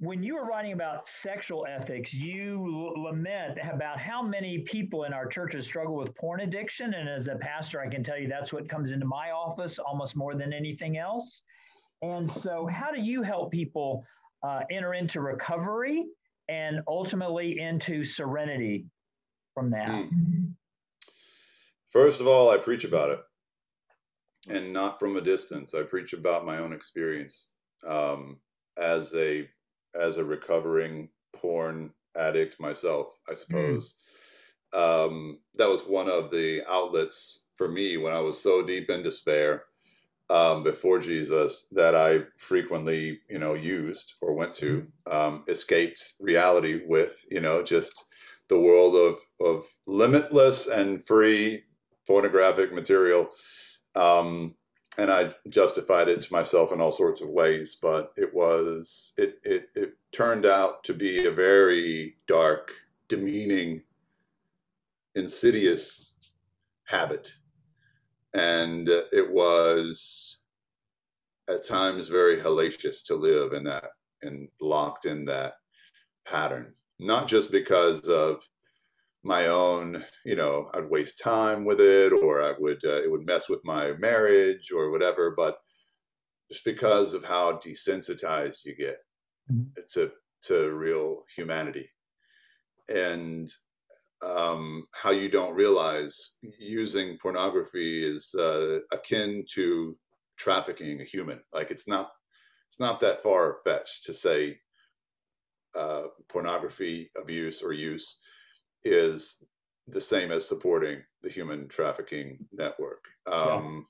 [0.00, 5.26] when you were writing about sexual ethics, you lament about how many people in our
[5.26, 6.94] churches struggle with porn addiction.
[6.94, 10.16] And as a pastor, I can tell you that's what comes into my office almost
[10.16, 11.42] more than anything else.
[12.02, 14.04] And so, how do you help people
[14.42, 16.04] uh, enter into recovery
[16.48, 18.86] and ultimately into serenity
[19.54, 19.88] from that?
[19.88, 20.54] Mm.
[21.90, 23.20] First of all, I preach about it
[24.48, 25.72] and not from a distance.
[25.74, 27.52] I preach about my own experience
[27.86, 28.40] um,
[28.76, 29.48] as a
[29.98, 33.36] as a recovering porn addict myself, I hmm.
[33.36, 33.96] suppose.
[33.96, 34.00] Mm.
[34.74, 39.02] Um, that was one of the outlets for me when I was so deep in
[39.02, 39.64] despair
[40.30, 45.16] um, before Jesus that I frequently, you know, used or went to, mm-hmm.
[45.16, 48.06] um, escaped reality with, you know, just
[48.48, 51.62] the world of of limitless and free
[52.06, 53.30] pornographic material.
[53.94, 54.54] Um,
[54.98, 59.38] and I justified it to myself in all sorts of ways, but it was it
[59.44, 62.72] it it turned out to be a very dark,
[63.08, 63.82] demeaning,
[65.14, 66.14] insidious
[66.84, 67.32] habit.
[68.34, 70.40] And uh, it was
[71.48, 73.90] at times very hellacious to live in that
[74.22, 75.54] and locked in that
[76.26, 76.74] pattern.
[76.98, 78.42] Not just because of
[79.24, 83.26] my own you know i'd waste time with it or i would uh, it would
[83.26, 85.58] mess with my marriage or whatever but
[86.50, 88.98] just because of how desensitized you get
[89.50, 89.80] mm-hmm.
[89.92, 90.10] to
[90.42, 91.88] to real humanity
[92.88, 93.50] and
[94.24, 99.96] um, how you don't realize using pornography is uh, akin to
[100.36, 101.40] trafficking a human.
[101.52, 102.10] Like it's not
[102.68, 104.58] it's not that far fetched to say
[105.74, 108.20] uh, pornography abuse or use
[108.84, 109.46] is
[109.86, 113.04] the same as supporting the human trafficking network.
[113.26, 113.86] Um,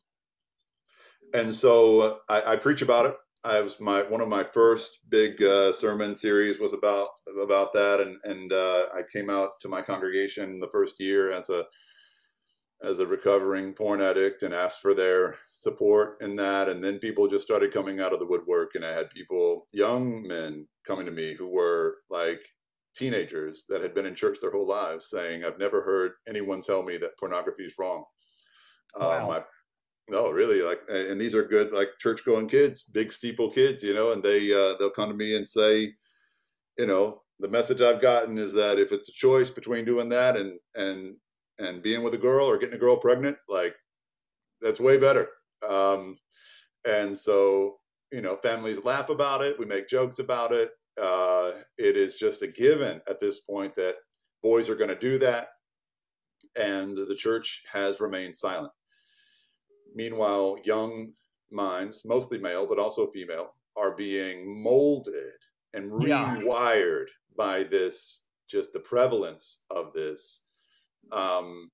[1.32, 1.40] yeah.
[1.40, 3.16] And so I, I, preach about it.
[3.44, 7.08] I was my one of my first big uh, sermon series was about
[7.42, 11.50] about that, and and uh, I came out to my congregation the first year as
[11.50, 11.64] a
[12.84, 16.68] as a recovering porn addict and asked for their support in that.
[16.68, 18.74] And then people just started coming out of the woodwork.
[18.74, 22.42] And I had people, young men, coming to me who were like
[22.94, 26.82] teenagers that had been in church their whole lives saying, I've never heard anyone tell
[26.82, 28.04] me that pornography is wrong.
[28.94, 29.24] Um, wow.
[29.24, 29.42] Um, I,
[30.08, 33.94] no, really, like, and these are good, like church going kids, big steeple kids, you
[33.94, 35.94] know, and they, uh, they'll come to me and say,
[36.76, 40.36] you know, the message I've gotten is that if it's a choice between doing that
[40.36, 41.16] and, and
[41.58, 43.74] and being with a girl or getting a girl pregnant, like
[44.60, 45.28] that's way better.
[45.68, 46.18] Um,
[46.84, 47.76] and so,
[48.10, 49.58] you know, families laugh about it.
[49.58, 50.72] We make jokes about it.
[51.00, 53.96] Uh, it is just a given at this point that
[54.42, 55.48] boys are going to do that.
[56.56, 58.72] And the church has remained silent.
[59.94, 61.12] Meanwhile, young
[61.50, 65.34] minds, mostly male, but also female, are being molded
[65.72, 67.36] and rewired yeah.
[67.36, 70.46] by this, just the prevalence of this
[71.10, 71.70] um,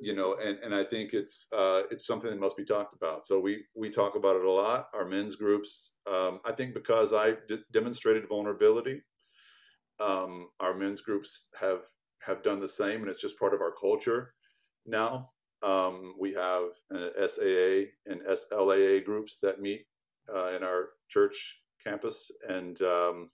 [0.00, 3.24] you know, and, and I think it's uh, it's something that must be talked about.
[3.24, 4.88] So we we talk about it a lot.
[4.94, 9.02] Our men's groups, um, I think, because I d- demonstrated vulnerability,
[10.00, 11.84] um, our men's groups have
[12.20, 14.34] have done the same, and it's just part of our culture
[14.84, 15.30] now.
[15.62, 19.86] Um, we have SAA and SLAA groups that meet
[20.32, 23.30] uh, in our church campus, and um,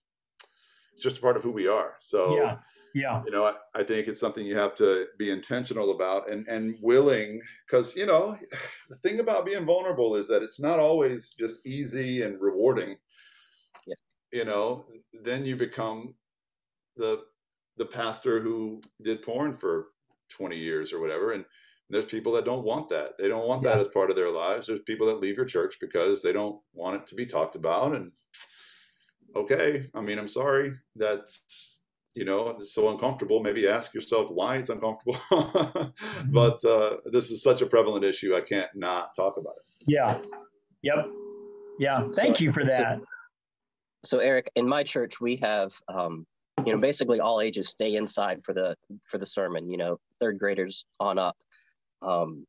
[0.94, 1.94] it's just a part of who we are.
[2.00, 2.36] So.
[2.36, 2.56] Yeah
[2.94, 6.46] yeah you know I, I, think it's something you have to be intentional about and
[6.48, 8.36] and willing because you know
[8.90, 12.96] the thing about being vulnerable is that it's not always just easy and rewarding
[13.86, 13.94] yeah.
[14.32, 14.84] you know
[15.22, 16.14] then you become
[16.96, 17.22] the
[17.76, 19.88] the pastor who did porn for
[20.30, 21.44] 20 years or whatever and
[21.90, 23.70] there's people that don't want that they don't want yeah.
[23.70, 26.60] that as part of their lives there's people that leave your church because they don't
[26.74, 28.12] want it to be talked about and
[29.34, 31.81] okay i mean i'm sorry that's
[32.14, 33.42] you know it's so uncomfortable.
[33.42, 35.18] Maybe ask yourself why it's uncomfortable.
[36.12, 36.32] Mm-hmm.
[36.32, 39.84] but uh, this is such a prevalent issue i can't not talk about it.
[39.86, 40.18] Yeah.
[40.82, 41.06] Yep.
[41.78, 42.08] Yeah.
[42.14, 42.98] Thank so, you for that.
[42.98, 43.04] so,
[44.04, 46.26] so, eric in my church we have um,
[46.64, 50.38] you know basically all ages stay inside for the for the sermon you know third
[50.38, 51.36] graders on up.
[52.02, 52.46] Um,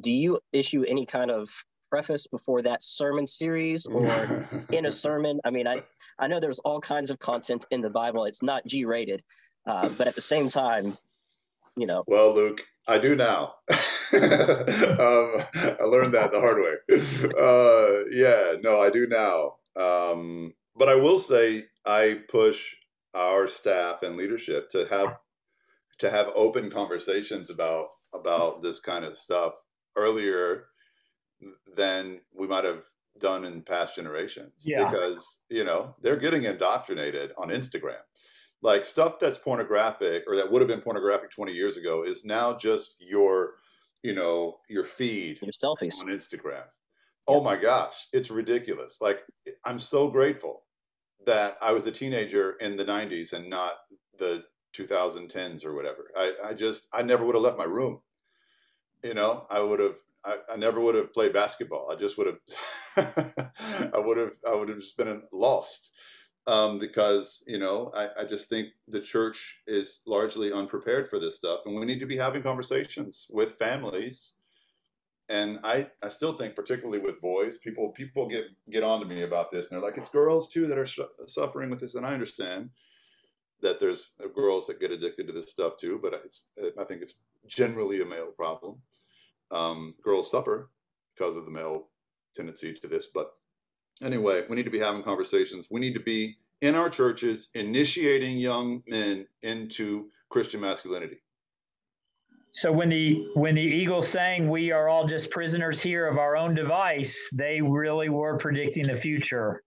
[0.00, 1.48] do you issue any kind of
[1.90, 5.82] preface before that sermon series or in a sermon i mean i
[6.18, 8.24] I know there's all kinds of content in the Bible.
[8.24, 9.22] It's not G rated,
[9.66, 10.98] uh, but at the same time,
[11.76, 12.02] you know.
[12.06, 13.54] Well, Luke, I do now.
[13.70, 13.78] um,
[14.12, 16.74] I learned that the hard way.
[17.38, 19.56] Uh, yeah, no, I do now.
[19.80, 22.74] Um, but I will say I push
[23.14, 25.16] our staff and leadership to have
[25.98, 29.54] to have open conversations about about this kind of stuff
[29.96, 30.66] earlier
[31.76, 32.84] than we might have
[33.18, 34.52] done in past generations.
[34.64, 34.90] Yeah.
[34.90, 38.00] because you know they're getting indoctrinated on instagram.
[38.62, 42.54] Like stuff that's pornographic or that would have been pornographic 20 years ago is now
[42.56, 43.54] just your
[44.02, 46.00] you know your feed your selfies.
[46.00, 46.64] on instagram.
[47.26, 49.00] Oh my gosh it's ridiculous.
[49.00, 49.20] Like
[49.64, 50.62] i'm so grateful
[51.26, 53.74] that i was a teenager in the 90s and not
[54.18, 54.44] the
[54.76, 56.10] 2010s or whatever.
[56.16, 58.00] I, I just i never would have left my room.
[59.02, 61.90] You know i would have I, I never would have played basketball.
[61.90, 63.34] I just would have,
[63.94, 65.90] I would have, I would have just been lost
[66.48, 71.36] um, because you know I, I just think the church is largely unprepared for this
[71.36, 74.34] stuff, and we need to be having conversations with families.
[75.30, 79.22] And I, I still think, particularly with boys, people people get get on to me
[79.22, 80.88] about this, and they're like, it's girls too that are
[81.26, 82.70] suffering with this, and I understand
[83.60, 86.44] that there's girls that get addicted to this stuff too, but it's
[86.80, 87.14] I think it's
[87.46, 88.80] generally a male problem
[89.50, 90.70] um, girls suffer
[91.16, 91.88] because of the male
[92.34, 93.08] tendency to this.
[93.12, 93.32] But
[94.02, 95.68] anyway, we need to be having conversations.
[95.70, 101.18] We need to be in our churches initiating young men into Christian masculinity.
[102.50, 106.36] So when the when the Eagles sang "We are all just prisoners here of our
[106.36, 109.62] own device," they really were predicting the future.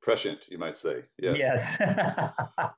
[0.00, 1.04] Prescient, you might say.
[1.18, 1.76] Yes.
[1.78, 1.78] Yes.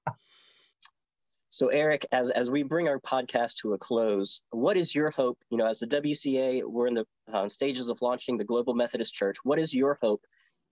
[1.59, 5.41] So, Eric, as, as we bring our podcast to a close, what is your hope?
[5.51, 9.13] You know, as the WCA, we're in the uh, stages of launching the Global Methodist
[9.13, 9.39] Church.
[9.43, 10.23] What is your hope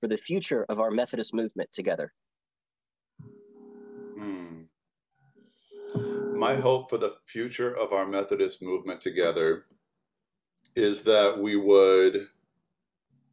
[0.01, 2.13] for the future of our Methodist movement together?
[4.17, 4.63] Hmm.
[6.39, 9.65] My hope for the future of our Methodist movement together
[10.77, 12.29] is that we would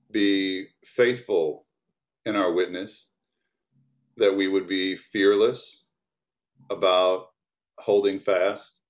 [0.10, 1.68] be faithful
[2.26, 3.12] in our witness,
[4.18, 5.92] that we would be fearless
[6.72, 7.28] about
[7.80, 8.82] holding fast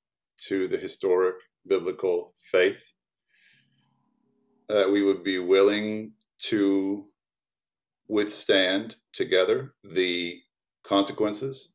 [0.47, 1.35] to the historic
[1.67, 2.93] biblical faith,
[4.69, 7.05] that we would be willing to
[8.07, 10.41] withstand together the
[10.83, 11.73] consequences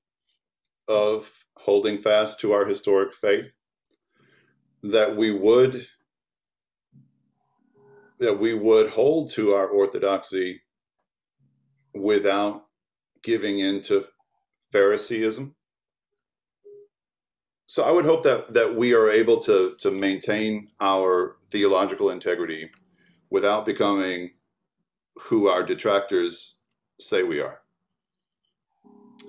[0.87, 3.47] of holding fast to our historic faith,
[4.83, 5.87] that we would
[8.21, 10.61] that we would hold to our orthodoxy
[11.95, 12.65] without
[13.23, 14.05] giving into
[14.73, 15.55] Phariseeism.
[17.71, 22.71] So I would hope that that we are able to to maintain our theological integrity
[23.29, 24.31] without becoming
[25.21, 26.63] who our detractors
[26.99, 27.61] say we are.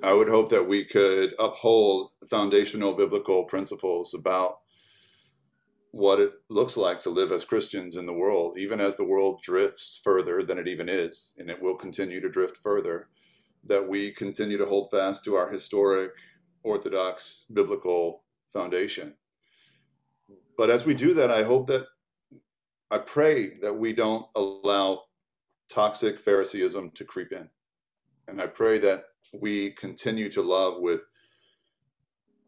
[0.02, 4.60] I would hope that we could uphold foundational biblical principles about
[5.92, 9.42] what it looks like to live as Christians in the world, even as the world
[9.44, 13.10] drifts further than it even is, and it will continue to drift further,
[13.66, 16.12] that we continue to hold fast to our historic,
[16.64, 18.24] orthodox, biblical
[18.54, 19.14] foundation.
[20.58, 21.86] But as we do that, I hope that,
[22.92, 25.04] I pray that we don't allow
[25.70, 27.48] toxic Phariseeism to creep in.
[28.28, 31.02] And I pray that we continue to love with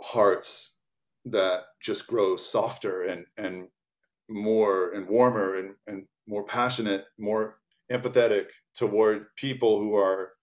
[0.02, 0.80] hearts
[1.26, 3.68] that just grow softer and and
[4.30, 7.60] more and warmer and, and more passionate, more
[7.92, 8.46] empathetic
[8.76, 10.34] toward people who are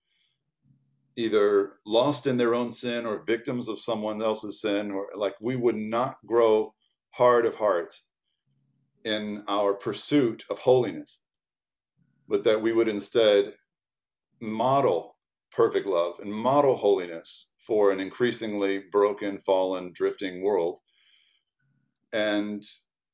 [1.18, 5.56] either lost in their own sin or victims of someone else's sin or like we
[5.56, 6.72] would not grow
[7.10, 7.94] hard of heart
[9.04, 11.24] in our pursuit of holiness
[12.28, 13.52] but that we would instead
[14.40, 15.16] model
[15.50, 20.78] perfect love and model holiness for an increasingly broken, fallen, drifting world,
[22.12, 22.64] and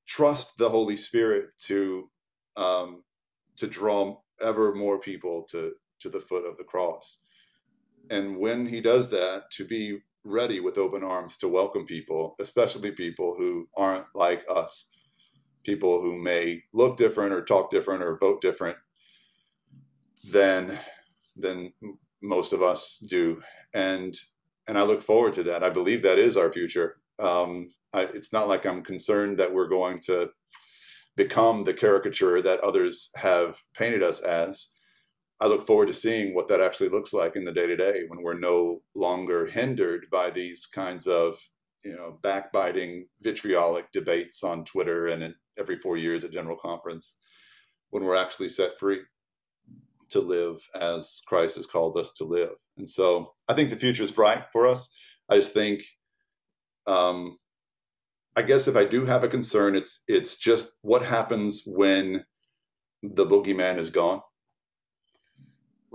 [0.06, 2.10] trust the Holy Spirit to
[2.56, 3.02] um,
[3.56, 7.20] to draw ever more people to to the foot of the cross.
[8.10, 12.90] And when He does that, to be ready with open arms to welcome people, especially
[12.90, 14.90] people who aren't like us,
[15.64, 18.76] people who may look different or talk different or vote different
[20.30, 20.78] than
[21.36, 21.72] than
[22.22, 23.42] most of us do,
[23.74, 24.16] and
[24.66, 25.62] and I look forward to that.
[25.62, 26.96] I believe that is our future.
[27.18, 30.30] Um, I, it's not like I'm concerned that we're going to
[31.16, 34.73] become the caricature that others have painted us as.
[35.40, 38.04] I look forward to seeing what that actually looks like in the day to day
[38.08, 41.38] when we're no longer hindered by these kinds of
[41.84, 47.18] you know backbiting vitriolic debates on Twitter and every four years at General Conference
[47.90, 49.00] when we're actually set free
[50.10, 52.54] to live as Christ has called us to live.
[52.76, 54.92] And so I think the future is bright for us.
[55.28, 55.82] I just think,
[56.86, 57.38] um,
[58.36, 62.24] I guess if I do have a concern, it's it's just what happens when
[63.02, 64.20] the boogeyman is gone.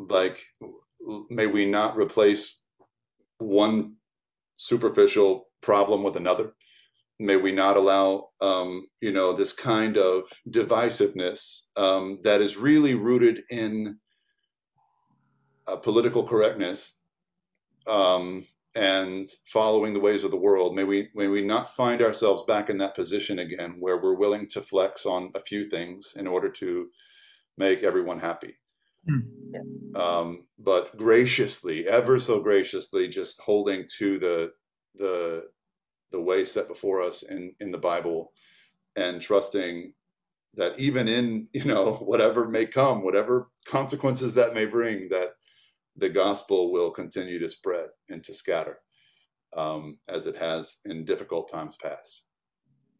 [0.07, 0.43] Like,
[1.29, 2.65] may we not replace
[3.37, 3.95] one
[4.57, 6.53] superficial problem with another?
[7.19, 12.93] May we not allow, um, you know, this kind of divisiveness um, that is really
[12.93, 13.97] rooted in
[15.67, 17.01] uh, political correctness
[17.87, 18.45] um,
[18.75, 20.75] and following the ways of the world.
[20.75, 24.47] May we may we not find ourselves back in that position again, where we're willing
[24.49, 26.89] to flex on a few things in order to
[27.57, 28.58] make everyone happy.
[29.07, 29.95] Mm.
[29.95, 34.51] Um, but graciously, ever so graciously, just holding to the
[34.95, 35.47] the
[36.11, 38.31] the way set before us in in the Bible,
[38.95, 39.93] and trusting
[40.55, 45.29] that even in you know whatever may come, whatever consequences that may bring, that
[45.95, 48.79] the gospel will continue to spread and to scatter
[49.55, 52.23] um, as it has in difficult times past.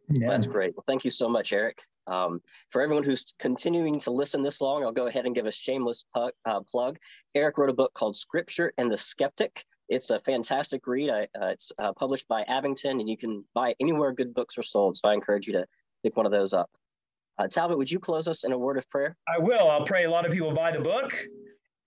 [0.09, 0.29] Yeah.
[0.29, 0.75] That's great.
[0.75, 1.83] Well, thank you so much, Eric.
[2.09, 5.51] Um, for everyone who's continuing to listen this long, I'll go ahead and give a
[5.51, 6.97] shameless uh, plug.
[7.35, 9.63] Eric wrote a book called Scripture and the Skeptic.
[9.87, 11.09] It's a fantastic read.
[11.09, 14.63] I, uh, it's uh, published by Abingdon, and you can buy anywhere good books are
[14.63, 14.97] sold.
[14.97, 15.65] So I encourage you to
[16.03, 16.69] pick one of those up.
[17.37, 19.15] Uh, Talbot, would you close us in a word of prayer?
[19.27, 19.69] I will.
[19.69, 21.13] I'll pray a lot of people buy the book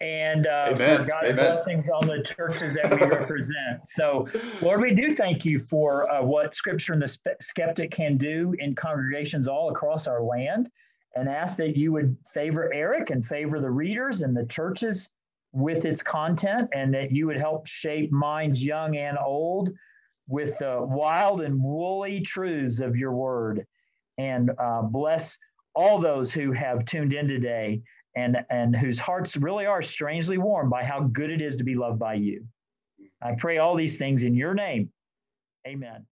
[0.03, 1.37] and uh, for God's Amen.
[1.37, 3.87] blessings on the churches that we represent.
[3.87, 4.29] So,
[4.61, 8.75] Lord, we do thank you for uh, what Scripture and the skeptic can do in
[8.75, 10.69] congregations all across our land,
[11.15, 15.09] and ask that you would favor Eric and favor the readers and the churches
[15.53, 19.71] with its content, and that you would help shape minds young and old
[20.27, 23.65] with the wild and woolly truths of your word,
[24.19, 25.39] and uh, bless
[25.75, 27.81] all those who have tuned in today
[28.15, 31.75] and and whose hearts really are strangely warmed by how good it is to be
[31.75, 32.45] loved by you.
[33.23, 34.91] I pray all these things in your name.
[35.67, 36.07] Amen.